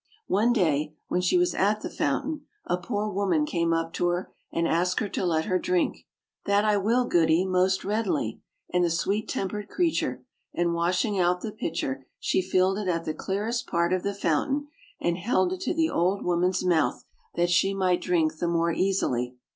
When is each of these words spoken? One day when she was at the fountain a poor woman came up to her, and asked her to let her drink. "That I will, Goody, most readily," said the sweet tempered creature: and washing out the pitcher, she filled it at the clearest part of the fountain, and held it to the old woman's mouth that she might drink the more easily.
One 0.25 0.51
day 0.51 0.95
when 1.09 1.21
she 1.21 1.37
was 1.37 1.53
at 1.53 1.81
the 1.81 1.89
fountain 1.91 2.47
a 2.65 2.75
poor 2.75 3.07
woman 3.07 3.45
came 3.45 3.71
up 3.71 3.93
to 3.93 4.07
her, 4.07 4.33
and 4.51 4.67
asked 4.67 4.99
her 4.99 5.07
to 5.09 5.23
let 5.23 5.45
her 5.45 5.59
drink. 5.59 6.07
"That 6.47 6.65
I 6.65 6.75
will, 6.77 7.05
Goody, 7.05 7.45
most 7.45 7.85
readily," 7.85 8.41
said 8.71 8.81
the 8.81 8.89
sweet 8.89 9.29
tempered 9.29 9.69
creature: 9.69 10.25
and 10.55 10.73
washing 10.73 11.19
out 11.19 11.41
the 11.41 11.51
pitcher, 11.51 12.07
she 12.19 12.41
filled 12.41 12.79
it 12.79 12.87
at 12.87 13.05
the 13.05 13.13
clearest 13.13 13.67
part 13.67 13.93
of 13.93 14.01
the 14.01 14.15
fountain, 14.15 14.69
and 14.99 15.19
held 15.19 15.53
it 15.53 15.61
to 15.61 15.73
the 15.75 15.91
old 15.91 16.25
woman's 16.25 16.65
mouth 16.65 17.03
that 17.35 17.51
she 17.51 17.75
might 17.75 18.01
drink 18.01 18.37
the 18.39 18.47
more 18.47 18.71
easily. 18.71 19.35